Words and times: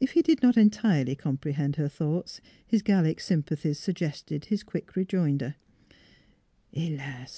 If 0.00 0.14
he 0.14 0.22
did 0.22 0.42
not 0.42 0.56
entirely 0.56 1.14
comprehend 1.14 1.76
her 1.76 1.86
thoughts, 1.86 2.40
his 2.66 2.82
Gallic 2.82 3.20
sympathies 3.20 3.78
suggested 3.78 4.46
his 4.46 4.64
quick 4.64 4.96
rejoinder:" 4.96 5.54
Helas! 6.74 7.28